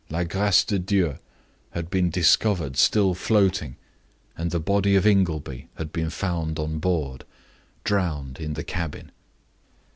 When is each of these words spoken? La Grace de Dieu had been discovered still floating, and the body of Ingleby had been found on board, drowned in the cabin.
La 0.09 0.23
Grace 0.23 0.63
de 0.63 0.79
Dieu 0.79 1.19
had 1.73 1.91
been 1.91 2.09
discovered 2.09 2.75
still 2.75 3.13
floating, 3.13 3.75
and 4.35 4.49
the 4.49 4.59
body 4.59 4.95
of 4.95 5.05
Ingleby 5.05 5.69
had 5.75 5.93
been 5.93 6.09
found 6.09 6.57
on 6.57 6.79
board, 6.79 7.23
drowned 7.83 8.39
in 8.39 8.53
the 8.55 8.63
cabin. 8.63 9.11